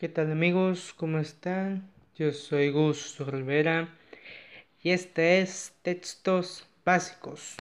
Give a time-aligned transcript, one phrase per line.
[0.00, 0.94] ¿Qué tal amigos?
[0.96, 1.90] ¿Cómo están?
[2.16, 3.90] Yo soy Gus Rivera
[4.82, 7.56] y este es Textos Básicos.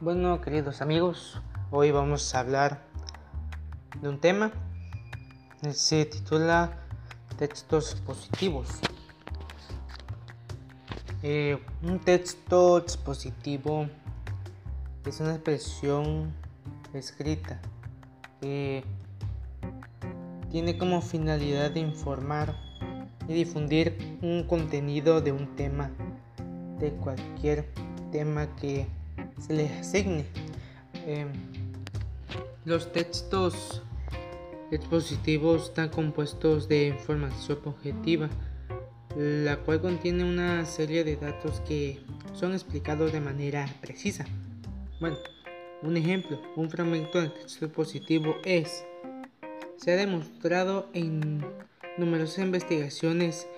[0.00, 1.42] Bueno, queridos amigos,
[1.72, 2.89] hoy vamos a hablar
[4.00, 4.52] de un tema.
[5.72, 6.72] Se titula
[7.38, 8.68] Textos positivos.
[11.22, 13.86] Eh, un texto expositivo
[15.04, 16.32] es una expresión
[16.94, 17.60] escrita
[18.40, 18.84] que
[20.50, 22.56] tiene como finalidad de informar
[23.28, 25.90] y difundir un contenido de un tema,
[26.78, 27.70] de cualquier
[28.10, 28.86] tema que
[29.38, 30.24] se les asigne.
[30.94, 31.26] Eh,
[32.64, 33.82] los textos
[34.70, 38.28] expositivos están compuestos de información objetiva,
[39.16, 42.00] la cual contiene una serie de datos que
[42.32, 44.24] son explicados de manera precisa.
[45.00, 45.16] Bueno,
[45.82, 48.84] un ejemplo, un fragmento de texto expositivo es,
[49.76, 51.44] se ha demostrado en
[51.98, 53.48] numerosas investigaciones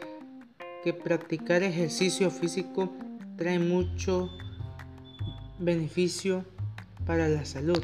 [0.82, 2.92] que practicar ejercicio físico
[3.36, 4.30] trae mucho
[5.58, 6.44] beneficio
[7.06, 7.82] para la salud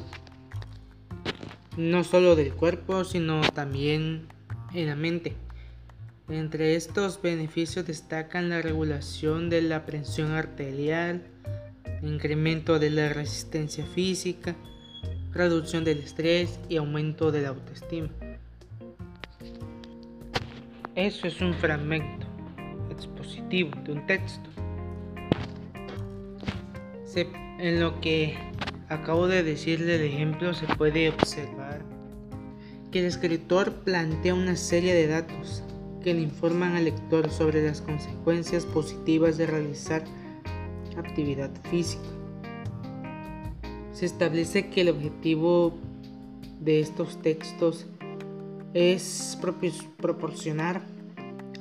[1.79, 4.27] no solo del cuerpo, sino también
[4.75, 5.37] en la mente.
[6.29, 11.23] Entre estos beneficios destacan la regulación de la presión arterial,
[12.03, 14.57] incremento de la resistencia física,
[15.33, 18.09] reducción del estrés y aumento de la autoestima.
[20.97, 22.27] Eso es un fragmento
[22.91, 24.51] expositivo de un texto.
[27.61, 28.39] en lo que
[28.89, 31.83] acabo de decirle el ejemplo se puede observar
[32.91, 35.63] que el escritor plantea una serie de datos
[36.03, 40.05] que le informan al lector sobre las consecuencias positivas de realizar
[40.97, 42.09] actividad física.
[43.93, 45.75] Se establece que el objetivo
[46.61, 47.87] de estos textos
[48.75, 49.39] es
[49.97, 50.83] proporcionar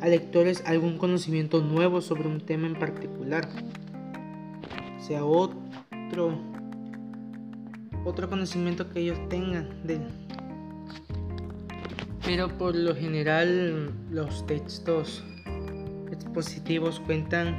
[0.02, 3.50] a lectores algún conocimiento nuevo sobre un tema en particular,
[5.00, 6.57] sea otro
[8.08, 10.00] otro conocimiento que ellos tengan de
[12.26, 15.24] pero por lo general los textos
[16.12, 17.56] expositivos cuentan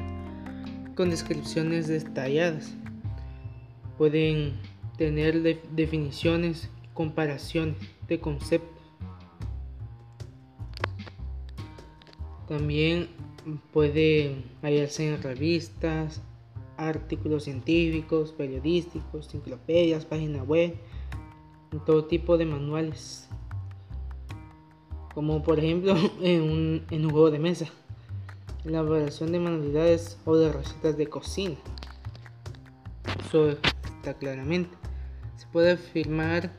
[0.95, 2.75] con descripciones detalladas.
[3.97, 4.61] Pueden
[4.99, 7.77] tener definiciones comparación
[8.09, 8.83] de conceptos.
[12.47, 13.09] También
[13.73, 16.21] puede hallarse en revistas
[16.79, 20.75] artículos científicos, periodísticos, enciclopedias, páginas web,
[21.85, 23.29] todo tipo de manuales.
[25.13, 27.67] Como por ejemplo en un, en un juego de mesa,
[28.65, 31.57] elaboración de manualidades o de recetas de cocina.
[33.27, 34.71] Eso está claramente.
[35.37, 36.53] Se puede afirmar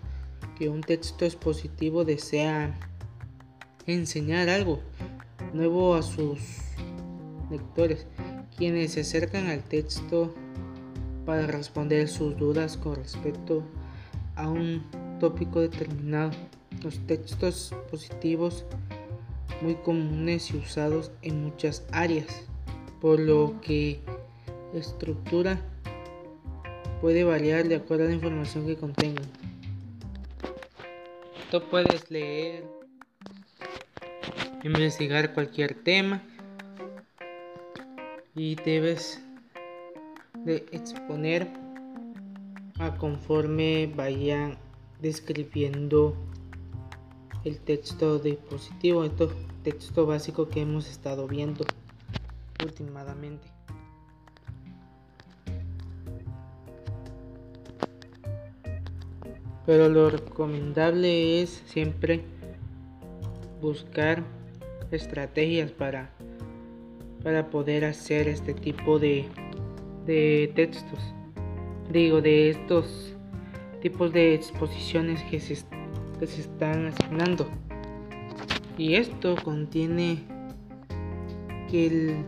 [0.58, 2.78] que un texto expositivo desea
[3.86, 4.82] enseñar algo
[5.54, 6.40] nuevo a sus
[7.50, 8.06] lectores
[8.60, 10.36] quienes se acercan al texto
[11.26, 13.64] para responder sus dudas con respecto
[14.36, 14.84] a un
[15.22, 16.32] tópico determinado.
[16.84, 18.66] Los textos positivos
[19.62, 22.44] muy comunes y usados en muchas áreas,
[23.00, 24.02] por lo que
[24.74, 25.62] la estructura
[27.00, 29.26] puede variar de acuerdo a la información que contengan.
[31.50, 32.66] Tú puedes leer,
[34.64, 36.22] investigar cualquier tema
[38.40, 39.22] y debes
[40.46, 41.46] de exponer
[42.80, 44.58] a conforme vayan
[45.02, 46.16] describiendo
[47.44, 49.12] el texto dispositivo, el
[49.64, 51.66] texto básico que hemos estado viendo
[52.64, 53.46] últimamente.
[59.66, 62.24] Pero lo recomendable es siempre
[63.62, 64.24] buscar
[64.92, 66.10] estrategias para
[67.24, 69.26] para poder hacer este tipo de,
[70.06, 71.00] de textos.
[71.92, 73.16] Digo, de estos
[73.82, 75.58] tipos de exposiciones que se,
[76.20, 77.48] que se están asignando.
[78.78, 80.20] Y esto contiene
[81.70, 82.26] que el,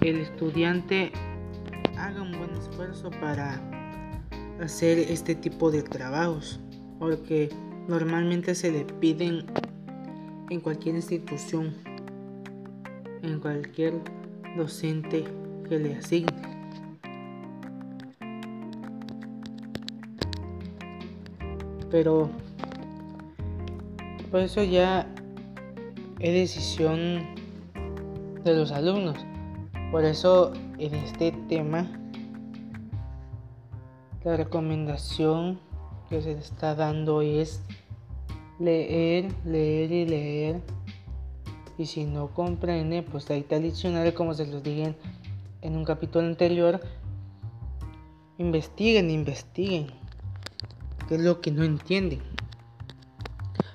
[0.00, 1.12] el estudiante
[1.96, 3.60] haga un buen esfuerzo para
[4.60, 6.60] hacer este tipo de trabajos
[6.98, 7.48] porque
[7.86, 9.44] normalmente se le piden
[10.50, 11.74] en cualquier institución,
[13.22, 13.94] en cualquier
[14.56, 15.24] docente
[15.68, 16.58] que le asigne.
[21.90, 22.28] pero
[24.30, 25.06] por eso ya
[26.18, 27.26] es decisión
[28.44, 29.16] de los alumnos.
[29.90, 31.90] Por eso en este tema
[34.24, 35.58] la recomendación
[36.10, 37.62] que se está dando es
[38.58, 40.60] leer, leer y leer.
[41.76, 44.96] Y si no comprende, pues ahí está el diccionario, como se los dije
[45.62, 46.80] en un capítulo anterior.
[48.38, 49.88] Investiguen, investiguen.
[51.08, 52.20] ¿Qué es lo que no entienden?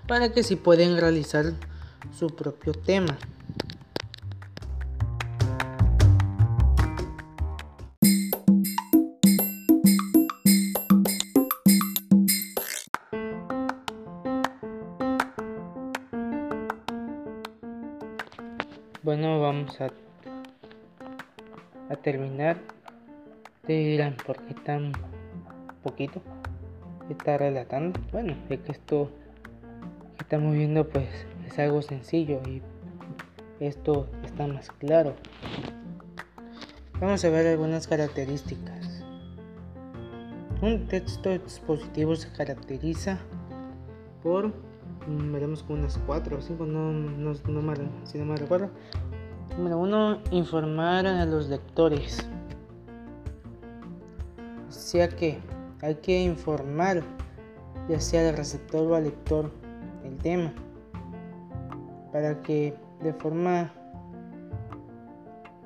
[0.07, 1.53] Para que si pueden realizar
[2.11, 3.17] su propio tema.
[19.15, 19.91] Bueno, vamos a,
[21.87, 22.57] a terminar.
[23.67, 24.91] Te dirán, ¿por qué tan
[25.83, 26.19] poquito?
[27.11, 27.99] Está relatando.
[28.11, 29.11] Bueno, es que esto
[30.17, 32.63] que estamos viendo pues es algo sencillo y
[33.59, 35.13] esto está más claro.
[36.99, 39.05] Vamos a ver algunas características.
[40.59, 43.19] Un texto expositivo se caracteriza
[44.23, 44.51] por
[45.07, 47.73] Mm, veremos con unas 4 o 5, no, no, no me,
[48.05, 48.69] si no me recuerdo.
[49.57, 52.17] Número 1, informar a los lectores.
[54.67, 55.37] O sea que
[55.81, 57.03] hay que informar,
[57.87, 59.51] ya sea al receptor o al lector,
[60.03, 60.51] el tema,
[62.11, 62.73] para que
[63.03, 63.71] de forma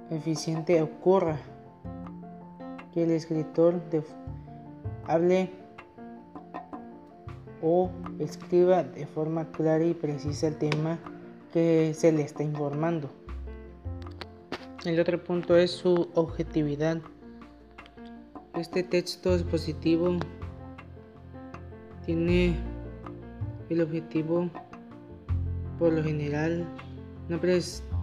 [0.10, 1.40] eficiente ocurra
[2.94, 3.81] que el escritor
[5.06, 5.50] hable
[7.62, 11.00] o escriba de forma clara y precisa el tema
[11.54, 13.10] que se le está informando.
[14.88, 17.01] El otro punto es su objetividad.
[18.56, 20.18] Este texto expositivo
[22.06, 22.56] tiene
[23.69, 24.50] el objetivo,
[25.78, 26.66] por lo general,
[27.28, 27.38] no,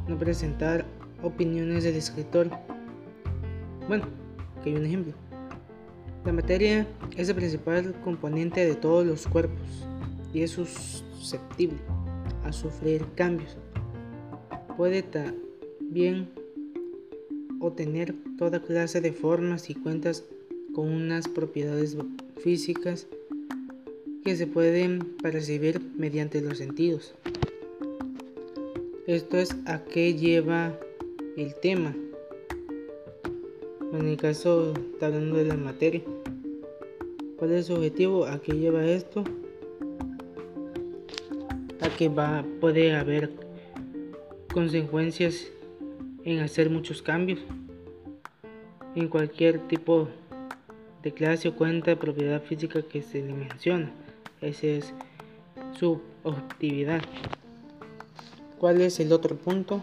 [0.08, 0.84] no presentar
[1.22, 2.50] opiniones del escritor.
[3.88, 4.04] Bueno,
[4.62, 5.14] que hay un ejemplo.
[6.26, 9.86] La materia es el principal componente de todos los cuerpos
[10.34, 11.78] y es susceptible
[12.44, 13.56] a sufrir cambios.
[14.76, 16.43] Puede también
[17.60, 20.24] obtener toda clase de formas y cuentas
[20.74, 21.96] con unas propiedades
[22.42, 23.06] físicas
[24.24, 27.14] que se pueden percibir mediante los sentidos.
[29.06, 30.78] Esto es a qué lleva
[31.36, 31.94] el tema.
[33.92, 36.02] En el caso, está hablando de la materia.
[37.36, 38.24] ¿Cuál es su objetivo?
[38.24, 39.22] ¿A qué lleva esto?
[41.80, 43.30] A que va, puede haber
[44.52, 45.48] consecuencias
[46.24, 47.40] en hacer muchos cambios
[48.94, 50.08] en cualquier tipo
[51.02, 53.92] de clase o cuenta de propiedad física que se le menciona.
[54.40, 54.94] Esa es
[55.78, 57.02] su objetividad.
[58.58, 59.82] ¿Cuál es el otro punto?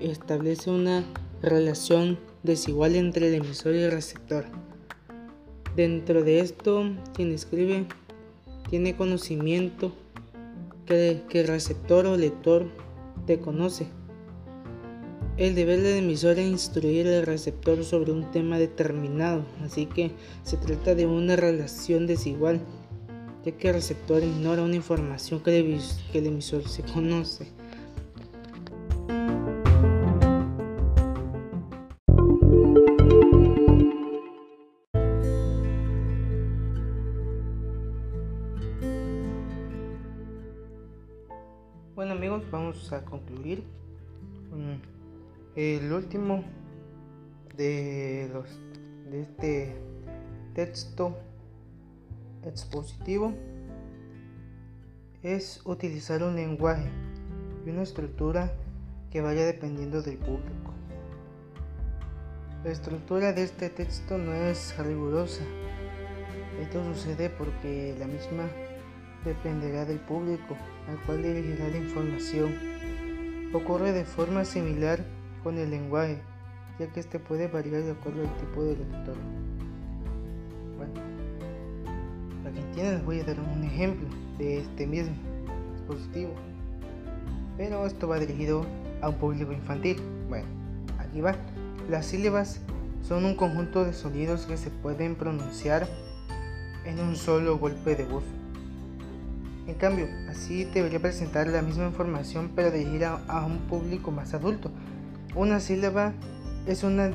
[0.00, 1.04] Establece una
[1.40, 4.44] relación desigual entre el emisor y el receptor.
[5.76, 6.84] Dentro de esto,
[7.14, 7.86] quien escribe
[8.68, 9.92] tiene conocimiento
[10.86, 12.66] que, el receptor o lector
[13.26, 13.86] te conoce.
[15.36, 20.12] El deber del emisor es instruir al receptor sobre un tema determinado, así que
[20.44, 22.60] se trata de una relación desigual,
[23.44, 27.48] ya que el receptor ignora una información que el emisor se conoce.
[42.50, 43.93] vamos a concluir con
[45.56, 46.42] el último
[47.56, 48.48] de los
[49.10, 49.76] de este
[50.54, 51.16] texto
[52.44, 53.32] expositivo
[55.22, 56.88] es utilizar un lenguaje
[57.64, 58.52] y una estructura
[59.10, 60.74] que vaya dependiendo del público.
[62.64, 65.44] La estructura de este texto no es rigurosa.
[66.60, 68.48] Esto sucede porque la misma
[69.24, 70.56] dependerá del público
[70.88, 72.54] al cual dirigirá la información.
[73.52, 75.04] Ocurre de forma similar
[75.44, 76.18] con el lenguaje,
[76.78, 79.14] ya que este puede variar de acuerdo al tipo de lector.
[80.78, 80.94] Bueno,
[82.42, 84.08] para que entiendan les voy a dar un ejemplo
[84.38, 85.14] de este mismo
[85.74, 86.32] dispositivo.
[87.56, 88.66] Pero esto va dirigido
[89.02, 89.98] a un público infantil.
[90.28, 90.46] Bueno,
[90.98, 91.36] aquí va.
[91.88, 92.60] Las sílabas
[93.06, 95.86] son un conjunto de sonidos que se pueden pronunciar
[96.86, 98.24] en un solo golpe de voz.
[99.66, 104.70] En cambio, así debería presentar la misma información pero dirigida a un público más adulto.
[105.36, 106.12] Una sílaba
[106.68, 107.10] es una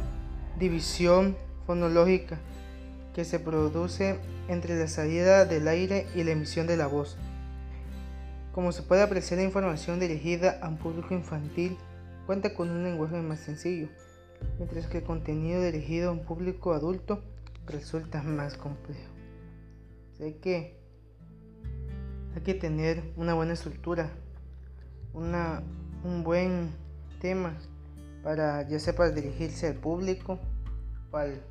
[0.59, 2.37] división fonológica
[3.13, 7.15] que se produce entre la salida del aire y la emisión de la voz.
[8.51, 11.77] Como se puede apreciar, la información dirigida a un público infantil
[12.25, 13.87] cuenta con un lenguaje más sencillo,
[14.57, 17.23] mientras que el contenido dirigido a un público adulto
[17.67, 19.13] resulta más complejo.
[20.17, 20.75] Sé que
[22.35, 24.09] hay que tener una buena estructura,
[25.13, 25.63] una,
[26.03, 26.71] un buen
[27.21, 27.55] tema
[28.23, 30.39] para ya sea dirigirse al público
[31.11, 31.41] o, al,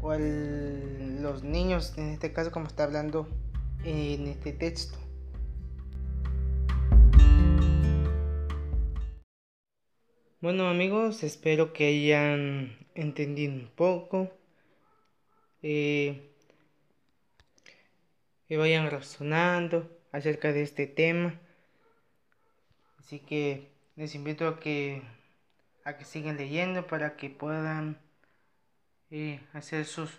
[0.00, 3.28] o a los niños, en este caso como está hablando
[3.84, 4.98] en este texto.
[10.40, 14.30] Bueno amigos, espero que hayan entendido un poco.
[15.62, 16.32] Eh,
[18.48, 21.40] que vayan razonando acerca de este tema.
[22.98, 25.02] Así que les invito a que
[25.86, 27.96] a que sigan leyendo para que puedan
[29.12, 30.10] eh, hacer sus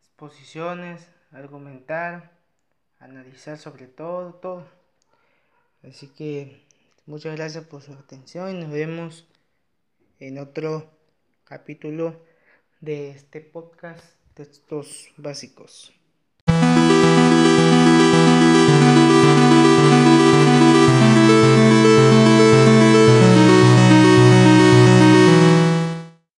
[0.00, 2.32] exposiciones, argumentar,
[2.98, 4.66] analizar sobre todo, todo.
[5.84, 6.64] Así que
[7.06, 9.28] muchas gracias por su atención y nos vemos
[10.18, 10.90] en otro
[11.44, 12.20] capítulo
[12.80, 15.97] de este podcast textos básicos.